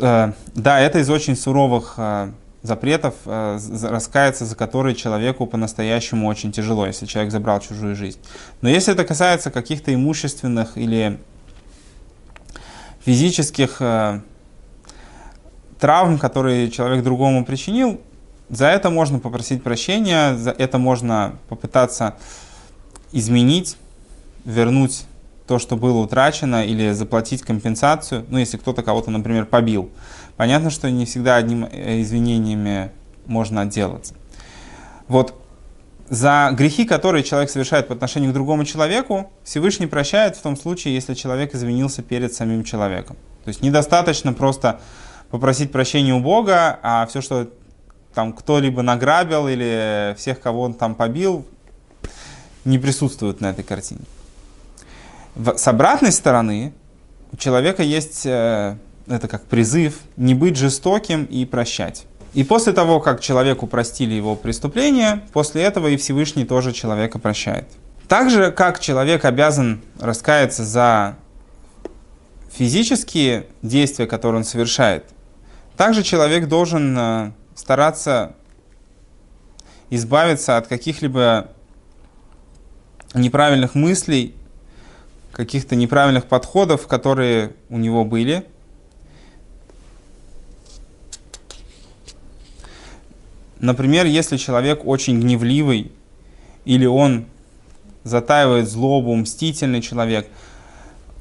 э, 0.00 0.32
да, 0.56 0.80
это 0.80 0.98
из 0.98 1.08
очень 1.08 1.36
суровых 1.36 1.94
э, 1.96 2.32
запретов, 2.62 3.14
э, 3.24 3.60
раскаяться 3.84 4.44
за 4.44 4.56
которые 4.56 4.96
человеку 4.96 5.46
по-настоящему 5.46 6.26
очень 6.26 6.50
тяжело, 6.50 6.86
если 6.86 7.06
человек 7.06 7.30
забрал 7.30 7.60
чужую 7.60 7.94
жизнь. 7.94 8.18
Но 8.62 8.68
если 8.68 8.94
это 8.94 9.04
касается 9.04 9.52
каких-то 9.52 9.94
имущественных 9.94 10.76
или 10.76 11.20
физических 13.04 13.80
травм, 15.82 16.16
которые 16.16 16.70
человек 16.70 17.02
другому 17.02 17.44
причинил, 17.44 18.00
за 18.48 18.66
это 18.66 18.88
можно 18.88 19.18
попросить 19.18 19.64
прощения, 19.64 20.36
за 20.36 20.52
это 20.52 20.78
можно 20.78 21.40
попытаться 21.48 22.14
изменить, 23.10 23.76
вернуть 24.44 25.06
то, 25.48 25.58
что 25.58 25.74
было 25.76 25.98
утрачено, 25.98 26.64
или 26.64 26.92
заплатить 26.92 27.42
компенсацию, 27.42 28.24
ну, 28.28 28.38
если 28.38 28.58
кто-то 28.58 28.84
кого-то, 28.84 29.10
например, 29.10 29.44
побил. 29.44 29.90
Понятно, 30.36 30.70
что 30.70 30.88
не 30.88 31.04
всегда 31.04 31.34
одним 31.34 31.64
э, 31.64 32.00
извинениями 32.00 32.92
можно 33.26 33.62
отделаться. 33.62 34.14
Вот 35.08 35.34
за 36.08 36.50
грехи, 36.52 36.84
которые 36.84 37.24
человек 37.24 37.50
совершает 37.50 37.88
по 37.88 37.94
отношению 37.94 38.30
к 38.30 38.34
другому 38.34 38.64
человеку, 38.64 39.32
Всевышний 39.42 39.88
прощает 39.88 40.36
в 40.36 40.42
том 40.42 40.56
случае, 40.56 40.94
если 40.94 41.14
человек 41.14 41.56
извинился 41.56 42.02
перед 42.02 42.32
самим 42.32 42.62
человеком. 42.62 43.16
То 43.44 43.48
есть 43.48 43.62
недостаточно 43.62 44.32
просто 44.32 44.80
попросить 45.32 45.72
прощения 45.72 46.12
у 46.12 46.20
Бога, 46.20 46.78
а 46.82 47.06
все, 47.06 47.22
что 47.22 47.48
там 48.14 48.34
кто-либо 48.34 48.82
награбил 48.82 49.48
или 49.48 50.14
всех, 50.18 50.40
кого 50.40 50.60
он 50.60 50.74
там 50.74 50.94
побил, 50.94 51.46
не 52.66 52.78
присутствует 52.78 53.40
на 53.40 53.50
этой 53.50 53.64
картине. 53.64 54.02
С 55.56 55.66
обратной 55.66 56.12
стороны, 56.12 56.74
у 57.32 57.36
человека 57.38 57.82
есть 57.82 58.26
э, 58.26 58.76
это 59.06 59.26
как 59.26 59.46
призыв 59.46 60.00
не 60.18 60.34
быть 60.34 60.56
жестоким 60.56 61.24
и 61.24 61.46
прощать. 61.46 62.04
И 62.34 62.44
после 62.44 62.74
того, 62.74 63.00
как 63.00 63.22
человеку 63.22 63.66
простили 63.66 64.12
его 64.12 64.36
преступление, 64.36 65.22
после 65.32 65.62
этого 65.62 65.88
и 65.88 65.96
Всевышний 65.96 66.44
тоже 66.44 66.72
человека 66.72 67.18
прощает. 67.18 67.66
Так 68.06 68.28
же, 68.28 68.52
как 68.52 68.80
человек 68.80 69.24
обязан 69.24 69.80
раскаяться 69.98 70.62
за 70.62 71.16
физические 72.52 73.46
действия, 73.62 74.06
которые 74.06 74.40
он 74.40 74.44
совершает, 74.44 75.06
также 75.76 76.02
человек 76.02 76.48
должен 76.48 76.96
э, 76.98 77.32
стараться 77.54 78.34
избавиться 79.90 80.56
от 80.56 80.68
каких-либо 80.68 81.50
неправильных 83.14 83.74
мыслей, 83.74 84.34
каких-то 85.32 85.76
неправильных 85.76 86.26
подходов, 86.26 86.86
которые 86.86 87.54
у 87.68 87.78
него 87.78 88.04
были. 88.04 88.46
Например, 93.58 94.06
если 94.06 94.38
человек 94.38 94.84
очень 94.84 95.20
гневливый, 95.20 95.92
или 96.64 96.86
он 96.86 97.26
затаивает 98.02 98.68
злобу, 98.68 99.14
мстительный 99.14 99.80
человек– 99.80 100.28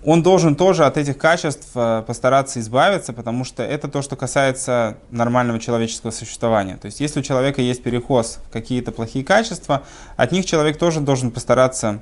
он 0.03 0.23
должен 0.23 0.55
тоже 0.55 0.85
от 0.85 0.97
этих 0.97 1.17
качеств 1.17 1.67
э, 1.75 2.03
постараться 2.05 2.59
избавиться, 2.59 3.13
потому 3.13 3.43
что 3.43 3.61
это 3.61 3.87
то, 3.87 4.01
что 4.01 4.15
касается 4.15 4.97
нормального 5.11 5.59
человеческого 5.59 6.11
существования. 6.11 6.77
То 6.77 6.87
есть 6.87 6.99
если 6.99 7.19
у 7.19 7.23
человека 7.23 7.61
есть 7.61 7.83
переход 7.83 8.25
в 8.25 8.49
какие-то 8.51 8.91
плохие 8.91 9.23
качества, 9.23 9.83
от 10.17 10.31
них 10.31 10.45
человек 10.45 10.77
тоже 10.77 11.01
должен 11.01 11.29
постараться 11.29 11.99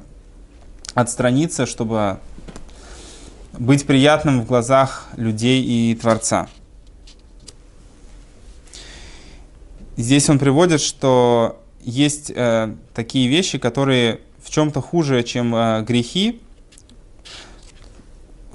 отстраниться, 0.93 1.65
чтобы 1.65 2.19
быть 3.53 3.85
приятным 3.85 4.41
в 4.41 4.45
глазах 4.45 5.07
людей 5.17 5.61
и 5.61 5.95
Творца. 5.95 6.47
Здесь 9.97 10.29
он 10.29 10.39
приводит, 10.39 10.79
что 10.79 11.61
есть 11.81 12.31
э, 12.33 12.73
такие 12.93 13.27
вещи, 13.27 13.57
которые 13.57 14.21
в 14.41 14.49
чем-то 14.49 14.81
хуже, 14.81 15.23
чем 15.23 15.53
э, 15.53 15.81
грехи, 15.81 16.41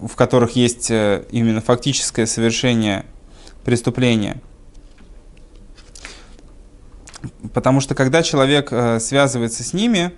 в 0.06 0.16
которых 0.16 0.56
есть 0.56 0.90
э, 0.90 1.25
именно 1.30 1.61
фактическое 1.61 2.26
совершение 2.26 3.06
преступления. 3.64 4.40
Потому 7.54 7.80
что 7.80 7.94
когда 7.94 8.23
человек 8.23 8.68
э, 8.70 9.00
связывается 9.00 9.62
с 9.62 9.73
ними, 9.73 10.12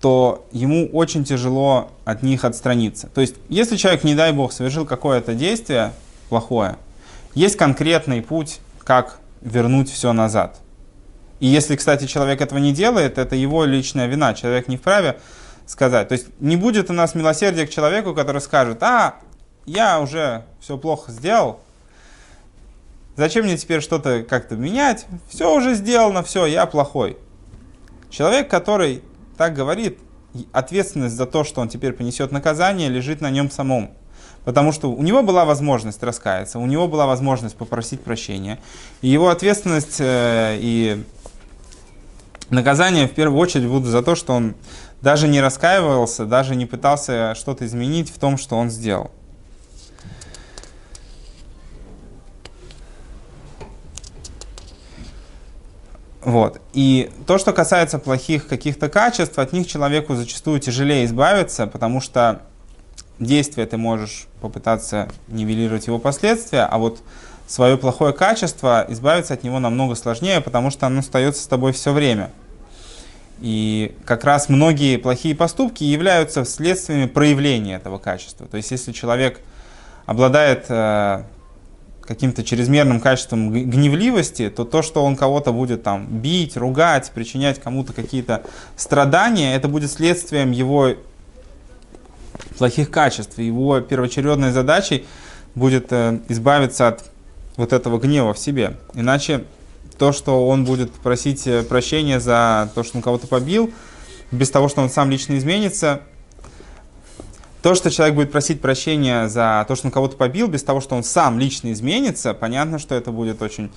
то 0.00 0.48
ему 0.50 0.88
очень 0.92 1.24
тяжело 1.24 1.92
от 2.04 2.24
них 2.24 2.44
отстраниться. 2.44 3.08
То 3.14 3.20
есть, 3.20 3.36
если 3.48 3.76
человек, 3.76 4.02
не 4.02 4.16
дай 4.16 4.32
бог, 4.32 4.52
совершил 4.52 4.84
какое-то 4.84 5.34
действие 5.34 5.92
плохое, 6.28 6.76
есть 7.34 7.56
конкретный 7.56 8.20
путь, 8.20 8.58
как 8.82 9.20
вернуть 9.42 9.90
все 9.90 10.12
назад. 10.12 10.58
И 11.38 11.46
если, 11.46 11.76
кстати, 11.76 12.06
человек 12.06 12.40
этого 12.40 12.58
не 12.58 12.72
делает, 12.72 13.18
это 13.18 13.36
его 13.36 13.64
личная 13.64 14.06
вина. 14.06 14.34
Человек 14.34 14.66
не 14.66 14.76
вправе 14.76 15.18
сказать. 15.66 16.08
То 16.08 16.12
есть 16.12 16.26
не 16.40 16.56
будет 16.56 16.90
у 16.90 16.92
нас 16.92 17.14
милосердия 17.14 17.66
к 17.66 17.70
человеку, 17.70 18.14
который 18.14 18.40
скажет, 18.40 18.82
а, 18.82 19.16
я 19.66 20.00
уже 20.00 20.44
все 20.60 20.76
плохо 20.76 21.12
сделал, 21.12 21.60
зачем 23.16 23.44
мне 23.44 23.56
теперь 23.56 23.80
что-то 23.80 24.22
как-то 24.22 24.56
менять, 24.56 25.06
все 25.28 25.54
уже 25.54 25.74
сделано, 25.74 26.22
все, 26.22 26.46
я 26.46 26.66
плохой. 26.66 27.16
Человек, 28.10 28.48
который 28.50 29.02
так 29.36 29.54
говорит, 29.54 29.98
ответственность 30.52 31.16
за 31.16 31.26
то, 31.26 31.44
что 31.44 31.60
он 31.60 31.68
теперь 31.68 31.92
понесет 31.92 32.32
наказание, 32.32 32.88
лежит 32.88 33.20
на 33.20 33.30
нем 33.30 33.50
самом. 33.50 33.92
Потому 34.44 34.72
что 34.72 34.90
у 34.90 35.02
него 35.02 35.22
была 35.22 35.44
возможность 35.44 36.02
раскаяться, 36.02 36.58
у 36.58 36.66
него 36.66 36.88
была 36.88 37.06
возможность 37.06 37.56
попросить 37.56 38.02
прощения. 38.02 38.58
И 39.00 39.08
его 39.08 39.28
ответственность 39.28 39.96
э, 40.00 40.58
и 40.60 41.04
наказание 42.50 43.06
в 43.06 43.12
первую 43.12 43.40
очередь 43.40 43.68
будут 43.68 43.88
за 43.88 44.02
то, 44.02 44.16
что 44.16 44.32
он 44.32 44.54
даже 45.02 45.26
не 45.26 45.40
раскаивался, 45.40 46.24
даже 46.24 46.54
не 46.54 46.64
пытался 46.64 47.34
что-то 47.34 47.66
изменить 47.66 48.08
в 48.08 48.18
том, 48.18 48.38
что 48.38 48.56
он 48.56 48.70
сделал. 48.70 49.10
Вот. 56.24 56.60
И 56.72 57.10
то, 57.26 57.36
что 57.36 57.52
касается 57.52 57.98
плохих 57.98 58.46
каких-то 58.46 58.88
качеств, 58.88 59.40
от 59.40 59.52
них 59.52 59.66
человеку 59.66 60.14
зачастую 60.14 60.60
тяжелее 60.60 61.04
избавиться, 61.04 61.66
потому 61.66 62.00
что 62.00 62.42
действие 63.18 63.66
ты 63.66 63.76
можешь 63.76 64.28
попытаться 64.40 65.08
нивелировать 65.26 65.88
его 65.88 65.98
последствия, 65.98 66.62
а 66.62 66.78
вот 66.78 67.00
свое 67.48 67.76
плохое 67.76 68.12
качество 68.12 68.86
избавиться 68.88 69.34
от 69.34 69.42
него 69.42 69.58
намного 69.58 69.96
сложнее, 69.96 70.40
потому 70.40 70.70
что 70.70 70.86
оно 70.86 71.00
остается 71.00 71.42
с 71.42 71.46
тобой 71.48 71.72
все 71.72 71.92
время– 71.92 72.30
и 73.42 73.96
как 74.04 74.22
раз 74.24 74.48
многие 74.48 74.98
плохие 74.98 75.34
поступки 75.34 75.82
являются 75.82 76.44
следствиями 76.44 77.06
проявления 77.06 77.74
этого 77.76 77.98
качества. 77.98 78.46
То 78.46 78.56
есть 78.56 78.70
если 78.70 78.92
человек 78.92 79.40
обладает 80.06 80.66
э, 80.68 81.24
каким-то 82.02 82.44
чрезмерным 82.44 83.00
качеством 83.00 83.52
гневливости, 83.52 84.48
то 84.48 84.64
то, 84.64 84.82
что 84.82 85.04
он 85.04 85.16
кого-то 85.16 85.52
будет 85.52 85.82
там 85.82 86.06
бить, 86.06 86.56
ругать, 86.56 87.10
причинять 87.12 87.60
кому-то 87.60 87.92
какие-то 87.92 88.42
страдания, 88.76 89.56
это 89.56 89.66
будет 89.66 89.90
следствием 89.90 90.52
его 90.52 90.90
плохих 92.58 92.90
качеств. 92.92 93.38
Его 93.38 93.80
первоочередной 93.80 94.52
задачей 94.52 95.04
будет 95.56 95.88
э, 95.90 96.20
избавиться 96.28 96.86
от 96.86 97.10
вот 97.56 97.72
этого 97.72 97.98
гнева 97.98 98.34
в 98.34 98.38
себе. 98.38 98.76
Иначе 98.94 99.42
то, 100.02 100.10
что 100.10 100.48
он 100.48 100.64
будет 100.64 100.90
просить 100.94 101.46
э, 101.46 101.62
прощения 101.62 102.18
за 102.18 102.68
то, 102.74 102.82
что 102.82 102.96
он 102.96 103.04
кого-то 103.04 103.28
побил, 103.28 103.72
без 104.32 104.50
того, 104.50 104.68
что 104.68 104.82
он 104.82 104.90
сам 104.90 105.12
лично 105.12 105.38
изменится. 105.38 106.00
То, 107.62 107.76
что 107.76 107.88
человек 107.88 108.16
будет 108.16 108.32
просить 108.32 108.60
прощения 108.60 109.28
за 109.28 109.64
то, 109.68 109.76
что 109.76 109.86
он 109.86 109.92
кого-то 109.92 110.16
побил, 110.16 110.48
без 110.48 110.64
того, 110.64 110.80
что 110.80 110.96
он 110.96 111.04
сам 111.04 111.38
лично 111.38 111.70
изменится, 111.70 112.34
понятно, 112.34 112.80
что 112.80 112.96
это 112.96 113.12
будет 113.12 113.42
очень 113.42 113.70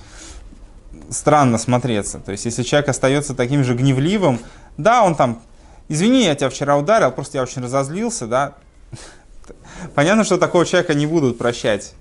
странно 1.10 1.58
смотреться. 1.58 2.18
То 2.18 2.32
есть, 2.32 2.44
если 2.44 2.64
человек 2.64 2.88
остается 2.88 3.32
таким 3.32 3.62
же 3.62 3.74
гневливым, 3.74 4.40
да, 4.76 5.04
он 5.04 5.14
там, 5.14 5.40
извини, 5.88 6.24
я 6.24 6.34
тебя 6.34 6.50
вчера 6.50 6.76
ударил, 6.76 7.12
просто 7.12 7.38
я 7.38 7.42
очень 7.44 7.62
разозлился, 7.62 8.26
да. 8.26 8.54
Понятно, 9.94 10.24
что 10.24 10.38
такого 10.38 10.66
человека 10.66 10.94
не 10.94 11.06
будут 11.06 11.38
прощать 11.38 11.94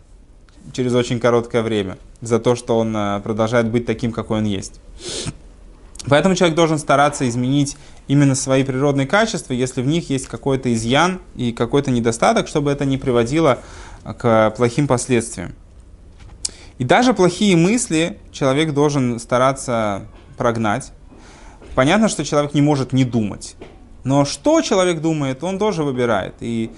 через 0.74 0.94
очень 0.94 1.20
короткое 1.20 1.62
время 1.62 1.98
за 2.22 2.40
то, 2.40 2.56
что 2.56 2.78
он 2.78 2.96
э, 2.96 3.20
продолжает 3.22 3.70
быть 3.70 3.86
таким, 3.86 4.12
какой 4.12 4.40
он 4.40 4.46
есть. 4.46 4.80
Поэтому 6.08 6.36
человек 6.36 6.56
должен 6.56 6.78
стараться 6.78 7.28
изменить 7.28 7.78
именно 8.08 8.36
свои 8.36 8.64
природные 8.64 9.08
качества, 9.08 9.54
если 9.54 9.82
в 9.82 9.88
них 9.88 10.10
есть 10.10 10.28
какой-то 10.28 10.72
изъян 10.74 11.20
и 11.36 11.52
какой-то 11.52 11.92
недостаток, 11.92 12.48
чтобы 12.48 12.72
это 12.72 12.86
не 12.86 12.98
приводило 12.98 13.60
к 14.04 14.54
плохим 14.56 14.88
последствиям. 14.88 15.56
И 16.78 16.84
даже 16.84 17.14
плохие 17.14 17.56
мысли 17.56 18.20
человек 18.32 18.74
должен 18.74 19.20
стараться 19.20 20.04
прогнать. 20.38 20.92
Понятно, 21.74 22.10
что 22.10 22.24
человек 22.24 22.54
не 22.54 22.62
может 22.62 22.94
не 22.94 23.06
думать. 23.06 23.56
Но 24.04 24.26
что 24.26 24.62
человек 24.62 25.02
думает, 25.02 25.44
он 25.44 25.58
тоже 25.58 25.84
выбирает. 25.84 26.36
И 26.40 26.70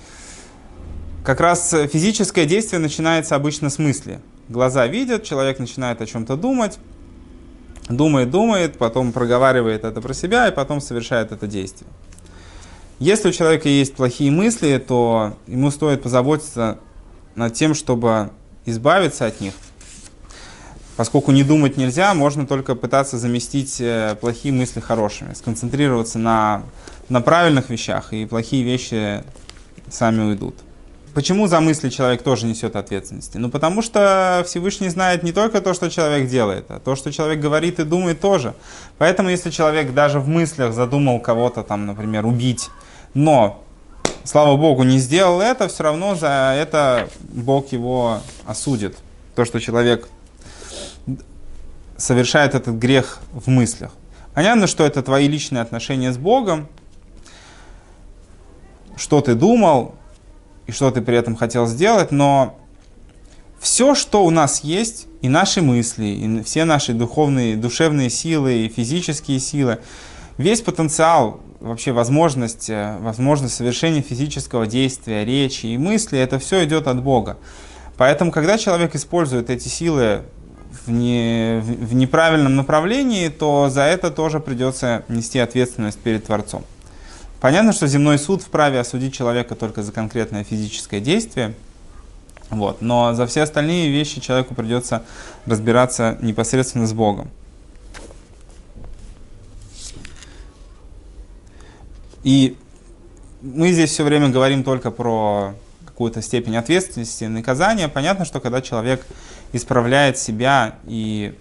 как 1.27 1.41
раз 1.41 1.75
физическое 1.91 2.45
действие 2.45 2.79
начинается 2.79 3.35
обычно 3.35 3.69
с 3.69 3.79
мысли. 3.79 4.21
Глаза 4.47 4.87
видят, 4.87 5.25
человек 5.25 5.59
начинает 5.59 6.01
о 6.01 6.05
чем-то 6.05 6.37
думать, 6.37 6.79
думает, 7.89 8.31
думает, 8.31 8.77
потом 8.77 9.11
проговаривает 9.11 9.83
это 9.83 9.99
про 9.99 10.13
себя 10.13 10.47
и 10.47 10.53
потом 10.53 10.79
совершает 10.79 11.33
это 11.33 11.45
действие. 11.45 11.89
Если 12.99 13.27
у 13.27 13.33
человека 13.33 13.67
есть 13.67 13.93
плохие 13.93 14.31
мысли, 14.31 14.77
то 14.77 15.33
ему 15.47 15.69
стоит 15.69 16.01
позаботиться 16.01 16.79
над 17.35 17.53
тем, 17.53 17.73
чтобы 17.73 18.29
избавиться 18.65 19.25
от 19.25 19.41
них. 19.41 19.53
Поскольку 20.95 21.33
не 21.33 21.43
думать 21.43 21.75
нельзя, 21.75 22.13
можно 22.13 22.47
только 22.47 22.73
пытаться 22.73 23.17
заместить 23.17 23.81
э, 23.81 24.15
плохие 24.21 24.53
мысли 24.53 24.79
хорошими, 24.79 25.33
сконцентрироваться 25.33 26.19
на, 26.19 26.63
на 27.09 27.19
правильных 27.19 27.69
вещах, 27.69 28.13
и 28.13 28.25
плохие 28.25 28.63
вещи 28.63 29.25
сами 29.89 30.21
уйдут. 30.21 30.55
Почему 31.17 31.47
за 31.47 31.61
мысли 31.61 31.89
человек 31.89 32.21
тоже 32.21 32.45
несет 32.45 32.75
ответственности? 32.75 33.37
Ну, 33.37 33.49
потому 33.49 33.81
что 33.81 34.43
Всевышний 34.45 34.89
знает 34.89 35.23
не 35.23 35.31
только 35.31 35.61
то, 35.61 35.73
что 35.73 35.89
человек 35.89 36.29
делает, 36.29 36.65
а 36.69 36.79
то, 36.79 36.95
что 36.95 37.11
человек 37.11 37.39
говорит 37.39 37.79
и 37.79 37.85
думает 37.85 38.21
тоже. 38.21 38.53
Поэтому, 38.99 39.29
если 39.29 39.49
человек 39.49 39.95
даже 39.95 40.19
в 40.19 40.27
мыслях 40.27 40.73
задумал 40.73 41.19
кого-то 41.19 41.63
там, 41.63 41.87
например, 41.87 42.27
убить, 42.27 42.69
но, 43.15 43.63
слава 44.25 44.57
Богу, 44.57 44.83
не 44.83 44.99
сделал 44.99 45.41
это, 45.41 45.67
все 45.69 45.85
равно 45.85 46.13
за 46.13 46.53
это 46.55 47.09
Бог 47.19 47.71
его 47.71 48.19
осудит. 48.45 48.95
То, 49.35 49.43
что 49.43 49.59
человек 49.59 50.07
совершает 51.97 52.53
этот 52.53 52.75
грех 52.75 53.21
в 53.31 53.49
мыслях. 53.49 53.91
Понятно, 54.35 54.67
что 54.67 54.85
это 54.85 55.01
твои 55.01 55.27
личные 55.27 55.63
отношения 55.63 56.13
с 56.13 56.17
Богом, 56.19 56.67
что 58.95 59.21
ты 59.21 59.33
думал, 59.33 59.95
и 60.67 60.71
что 60.71 60.91
ты 60.91 61.01
при 61.01 61.17
этом 61.17 61.35
хотел 61.35 61.65
сделать, 61.65 62.11
но 62.11 62.57
все, 63.59 63.95
что 63.95 64.23
у 64.23 64.29
нас 64.29 64.63
есть, 64.63 65.07
и 65.21 65.29
наши 65.29 65.61
мысли, 65.61 66.05
и 66.05 66.43
все 66.43 66.65
наши 66.65 66.93
духовные, 66.93 67.55
душевные 67.55 68.09
силы, 68.09 68.65
и 68.65 68.69
физические 68.69 69.39
силы, 69.39 69.79
весь 70.37 70.61
потенциал, 70.61 71.41
вообще 71.59 71.91
возможность, 71.91 72.69
э, 72.69 72.97
возможность 72.99 73.55
совершения 73.55 74.01
физического 74.01 74.67
действия, 74.67 75.25
речи 75.25 75.65
и 75.65 75.77
мысли, 75.77 76.19
это 76.19 76.37
все 76.37 76.63
идет 76.65 76.87
от 76.87 77.01
Бога. 77.01 77.37
Поэтому, 77.97 78.31
когда 78.31 78.59
человек 78.59 78.93
использует 78.93 79.49
эти 79.49 79.67
силы 79.67 80.21
в, 80.85 80.91
не, 80.91 81.59
в 81.61 81.95
неправильном 81.95 82.55
направлении, 82.55 83.29
то 83.29 83.69
за 83.69 83.81
это 83.81 84.11
тоже 84.11 84.39
придется 84.39 85.03
нести 85.07 85.39
ответственность 85.39 85.97
перед 85.97 86.25
Творцом. 86.25 86.63
Понятно, 87.39 87.71
что 87.71 87.85
земной 87.87 88.17
суд 88.17 88.41
вправе 88.41 88.79
осудить 88.79 89.13
человека 89.13 89.55
только 89.55 89.83
за 89.83 89.91
конкретное 89.91 90.43
физическое 90.43 90.99
действие, 90.99 91.53
вот, 92.49 92.81
но 92.81 93.13
за 93.13 93.27
все 93.27 93.41
остальные 93.41 93.91
вещи 93.91 94.21
человеку 94.21 94.55
придется 94.55 95.03
разбираться 95.45 96.17
непосредственно 96.21 96.87
с 96.87 96.93
Богом. 96.93 97.29
И 102.23 102.57
мы 103.41 103.71
здесь 103.71 103.91
все 103.91 104.03
время 104.03 104.29
говорим 104.29 104.63
только 104.63 104.91
про 104.91 105.53
какую-то 105.85 106.21
степень 106.21 106.57
ответственности, 106.57 107.25
наказания. 107.25 107.87
Понятно, 107.87 108.25
что 108.25 108.39
когда 108.39 108.61
человек 108.61 109.05
исправляет 109.53 110.17
себя 110.17 110.75
и 110.85 111.35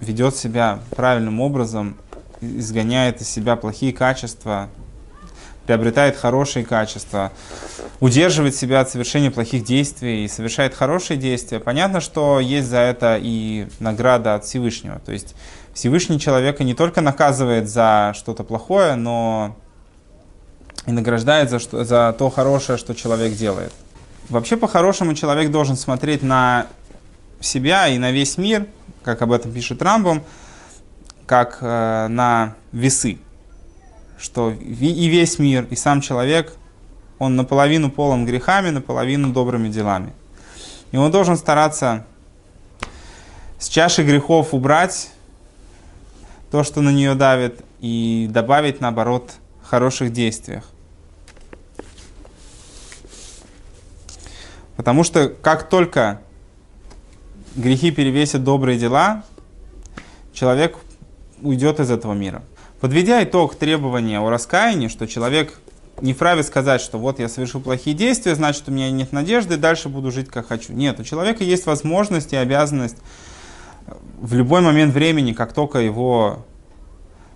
ведет 0.00 0.36
себя 0.36 0.80
правильным 0.90 1.40
образом, 1.40 1.96
изгоняет 2.40 3.20
из 3.20 3.28
себя 3.28 3.56
плохие 3.56 3.92
качества, 3.92 4.68
приобретает 5.70 6.16
хорошие 6.16 6.64
качества, 6.64 7.30
удерживает 8.00 8.56
себя 8.56 8.80
от 8.80 8.90
совершения 8.90 9.30
плохих 9.30 9.62
действий 9.62 10.24
и 10.24 10.28
совершает 10.28 10.74
хорошие 10.74 11.16
действия, 11.16 11.60
понятно, 11.60 12.00
что 12.00 12.40
есть 12.40 12.66
за 12.66 12.78
это 12.78 13.16
и 13.22 13.68
награда 13.78 14.34
от 14.34 14.44
Всевышнего. 14.44 14.98
То 14.98 15.12
есть 15.12 15.36
Всевышний 15.72 16.18
человека 16.18 16.64
не 16.64 16.74
только 16.74 17.02
наказывает 17.02 17.68
за 17.68 18.14
что-то 18.16 18.42
плохое, 18.42 18.96
но 18.96 19.56
и 20.86 20.90
награждает 20.90 21.50
за, 21.50 21.60
что, 21.60 21.84
за 21.84 22.16
то 22.18 22.30
хорошее, 22.30 22.76
что 22.76 22.92
человек 22.92 23.34
делает. 23.34 23.72
Вообще, 24.28 24.56
по-хорошему, 24.56 25.14
человек 25.14 25.52
должен 25.52 25.76
смотреть 25.76 26.24
на 26.24 26.66
себя 27.38 27.86
и 27.86 27.96
на 27.96 28.10
весь 28.10 28.38
мир, 28.38 28.66
как 29.04 29.22
об 29.22 29.30
этом 29.30 29.52
пишет 29.52 29.80
Рамбом, 29.82 30.24
как 31.26 31.58
э, 31.60 32.08
на 32.08 32.54
весы 32.72 33.18
что 34.20 34.50
и 34.50 35.08
весь 35.08 35.38
мир, 35.38 35.66
и 35.70 35.76
сам 35.76 36.00
человек, 36.00 36.52
он 37.18 37.36
наполовину 37.36 37.90
полон 37.90 38.26
грехами, 38.26 38.70
наполовину 38.70 39.32
добрыми 39.32 39.68
делами. 39.68 40.12
И 40.92 40.96
он 40.96 41.10
должен 41.10 41.36
стараться 41.36 42.06
с 43.58 43.68
чаши 43.68 44.02
грехов 44.02 44.52
убрать 44.52 45.10
то, 46.50 46.64
что 46.64 46.80
на 46.80 46.90
нее 46.90 47.14
давит, 47.14 47.60
и 47.80 48.28
добавить, 48.30 48.80
наоборот, 48.80 49.32
хороших 49.62 50.12
действиях. 50.12 50.64
Потому 54.76 55.04
что 55.04 55.28
как 55.28 55.68
только 55.68 56.20
грехи 57.54 57.90
перевесят 57.90 58.44
добрые 58.44 58.78
дела, 58.78 59.24
человек 60.32 60.78
уйдет 61.40 61.80
из 61.80 61.90
этого 61.90 62.14
мира. 62.14 62.42
Подведя 62.80 63.22
итог 63.22 63.56
требования 63.56 64.20
о 64.20 64.30
раскаянии, 64.30 64.88
что 64.88 65.06
человек 65.06 65.58
не 66.00 66.14
вправе 66.14 66.42
сказать, 66.42 66.80
что 66.80 66.98
вот 66.98 67.18
я 67.18 67.28
совершил 67.28 67.60
плохие 67.60 67.94
действия, 67.94 68.34
значит 68.34 68.68
у 68.68 68.72
меня 68.72 68.90
нет 68.90 69.12
надежды, 69.12 69.58
дальше 69.58 69.90
буду 69.90 70.10
жить 70.10 70.28
как 70.28 70.48
хочу. 70.48 70.72
Нет, 70.72 70.98
у 70.98 71.04
человека 71.04 71.44
есть 71.44 71.66
возможность 71.66 72.32
и 72.32 72.36
обязанность 72.36 72.96
в 74.18 74.34
любой 74.34 74.62
момент 74.62 74.94
времени, 74.94 75.32
как 75.32 75.52
только 75.52 75.80
его 75.80 76.46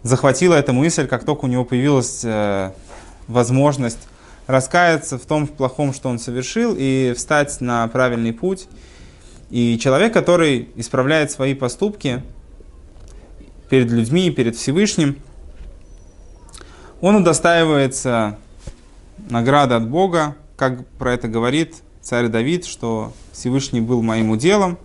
захватила 0.02 0.54
эта 0.54 0.72
мысль, 0.72 1.06
как 1.06 1.24
только 1.24 1.44
у 1.44 1.48
него 1.48 1.66
появилась 1.66 2.22
э, 2.24 2.72
возможность 3.28 4.08
раскаяться 4.46 5.18
в 5.18 5.26
том 5.26 5.46
плохом, 5.46 5.92
что 5.92 6.08
он 6.08 6.18
совершил, 6.18 6.74
и 6.78 7.12
встать 7.14 7.60
на 7.60 7.86
правильный 7.88 8.32
путь. 8.32 8.66
И 9.50 9.78
человек, 9.78 10.14
который 10.14 10.70
исправляет 10.76 11.30
свои 11.30 11.52
поступки 11.54 12.22
перед 13.68 13.90
людьми, 13.90 14.30
перед 14.30 14.56
Всевышним, 14.56 15.16
он 17.04 17.16
удостаивается 17.16 18.38
награды 19.28 19.74
от 19.74 19.86
Бога, 19.86 20.36
как 20.56 20.86
про 20.96 21.12
это 21.12 21.28
говорит 21.28 21.82
царь 22.00 22.28
Давид, 22.28 22.64
что 22.64 23.12
Всевышний 23.30 23.82
был 23.82 24.00
моим 24.00 24.30
уделом, 24.30 24.78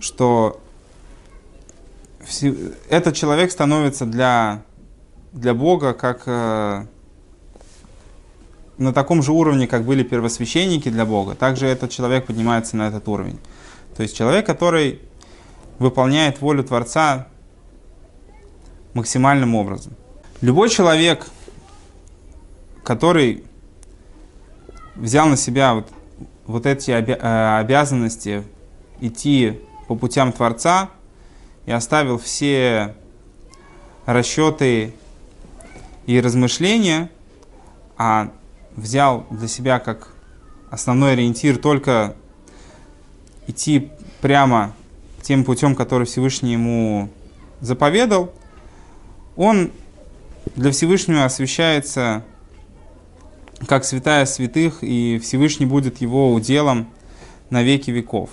что 0.00 0.60
этот 2.90 3.14
человек 3.14 3.52
становится 3.52 4.06
для, 4.06 4.64
для 5.32 5.54
Бога 5.54 5.92
как 5.92 6.22
э, 6.26 6.84
на 8.76 8.92
таком 8.92 9.22
же 9.22 9.30
уровне, 9.30 9.68
как 9.68 9.84
были 9.84 10.02
первосвященники 10.02 10.88
для 10.88 11.06
Бога, 11.06 11.36
также 11.36 11.68
этот 11.68 11.92
человек 11.92 12.26
поднимается 12.26 12.76
на 12.76 12.88
этот 12.88 13.06
уровень. 13.06 13.38
То 13.96 14.02
есть 14.02 14.16
человек, 14.16 14.44
который 14.44 15.00
выполняет 15.78 16.40
волю 16.40 16.64
Творца 16.64 17.28
максимальным 18.94 19.54
образом. 19.54 19.94
Любой 20.40 20.68
человек, 20.70 21.26
который 22.84 23.42
взял 24.94 25.26
на 25.26 25.36
себя 25.36 25.74
вот, 25.74 25.88
вот 26.46 26.64
эти 26.64 26.92
э, 26.92 27.58
обязанности 27.58 28.44
идти 29.00 29.60
по 29.88 29.96
путям 29.96 30.32
Творца, 30.32 30.90
и 31.66 31.72
оставил 31.72 32.18
все 32.18 32.94
расчеты 34.06 34.94
и 36.06 36.20
размышления, 36.20 37.10
а 37.96 38.30
взял 38.76 39.26
для 39.30 39.48
себя 39.48 39.80
как 39.80 40.14
основной 40.70 41.14
ориентир 41.14 41.58
только 41.58 42.14
идти 43.48 43.90
прямо 44.20 44.72
тем 45.20 45.42
путем, 45.42 45.74
который 45.74 46.06
Всевышний 46.06 46.52
ему 46.52 47.10
заповедал, 47.60 48.32
он 49.34 49.72
для 50.58 50.72
Всевышнего 50.72 51.24
освящается 51.24 52.24
как 53.68 53.84
святая 53.84 54.26
святых, 54.26 54.78
и 54.82 55.20
Всевышний 55.22 55.66
будет 55.66 56.00
его 56.00 56.32
уделом 56.32 56.88
на 57.48 57.62
веки 57.62 57.92
веков. 57.92 58.30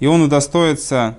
И 0.00 0.06
он 0.06 0.20
удостоится 0.20 1.18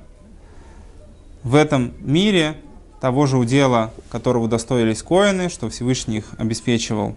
в 1.42 1.56
этом 1.56 1.94
мире 2.00 2.56
того 3.02 3.26
же 3.26 3.38
удела, 3.38 3.94
которого 4.12 4.44
удостоились 4.44 5.02
коины, 5.02 5.50
что 5.50 5.70
Всевышний 5.70 6.18
их 6.18 6.26
обеспечивал. 6.38 7.16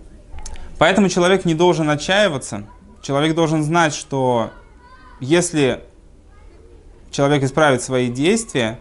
Поэтому 0.78 1.10
человек 1.10 1.44
не 1.44 1.54
должен 1.54 1.90
отчаиваться, 1.90 2.64
человек 3.02 3.34
должен 3.34 3.64
знать, 3.64 3.92
что 3.92 4.50
если 5.20 5.84
человек 7.10 7.42
исправит 7.42 7.82
свои 7.82 8.08
действия, 8.08 8.78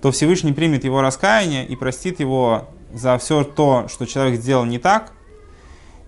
то 0.00 0.12
Всевышний 0.12 0.52
примет 0.52 0.84
его 0.84 1.00
раскаяние 1.00 1.66
и 1.66 1.74
простит 1.74 2.20
его 2.20 2.68
за 2.92 3.18
все 3.18 3.44
то, 3.44 3.86
что 3.88 4.06
человек 4.06 4.40
сделал 4.40 4.64
не 4.64 4.78
так, 4.78 5.12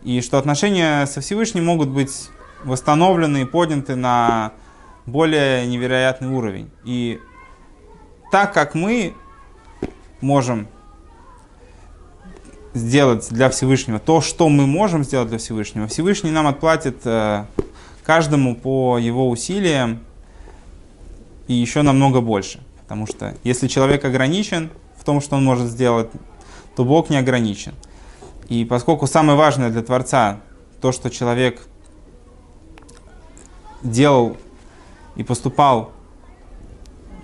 и 0.02 0.20
что 0.20 0.38
отношения 0.38 1.06
со 1.06 1.20
Всевышним 1.20 1.64
могут 1.64 1.88
быть 1.88 2.28
восстановлены 2.64 3.42
и 3.42 3.44
подняты 3.44 3.96
на 3.96 4.52
более 5.06 5.66
невероятный 5.66 6.28
уровень. 6.28 6.70
И 6.84 7.20
так 8.30 8.52
как 8.52 8.74
мы 8.74 9.14
можем 10.20 10.68
сделать 12.74 13.28
для 13.30 13.50
Всевышнего 13.50 13.98
то, 13.98 14.20
что 14.20 14.48
мы 14.48 14.66
можем 14.66 15.04
сделать 15.04 15.28
для 15.28 15.38
Всевышнего, 15.38 15.86
Всевышний 15.86 16.30
нам 16.30 16.46
отплатит 16.46 16.98
э, 17.04 17.44
каждому 18.02 18.56
по 18.56 18.98
его 18.98 19.30
усилиям 19.30 20.00
и 21.46 21.54
еще 21.54 21.82
намного 21.82 22.20
больше. 22.20 22.60
Потому 22.82 23.06
что 23.06 23.34
если 23.44 23.68
человек 23.68 24.04
ограничен 24.04 24.70
в 24.98 25.04
том, 25.04 25.20
что 25.20 25.36
он 25.36 25.44
может 25.44 25.68
сделать, 25.68 26.08
то 26.76 26.84
Бог 26.84 27.10
не 27.10 27.16
ограничен. 27.16 27.74
И 28.48 28.64
поскольку 28.64 29.06
самое 29.06 29.38
важное 29.38 29.70
для 29.70 29.82
Творца 29.82 30.40
то, 30.80 30.92
что 30.92 31.10
человек 31.10 31.62
делал 33.82 34.36
и 35.16 35.22
поступал 35.22 35.92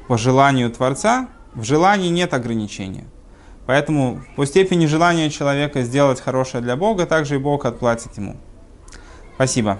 по 0.08 0.16
желанию 0.16 0.70
Творца, 0.70 1.28
в 1.54 1.64
желании 1.64 2.08
нет 2.08 2.32
ограничения. 2.34 3.04
Поэтому 3.66 4.22
по 4.36 4.46
степени 4.46 4.86
желания 4.86 5.30
человека 5.30 5.82
сделать 5.82 6.20
хорошее 6.20 6.62
для 6.62 6.76
Бога, 6.76 7.06
также 7.06 7.36
и 7.36 7.38
Бог 7.38 7.64
отплатит 7.64 8.16
ему. 8.16 8.36
Спасибо. 9.34 9.78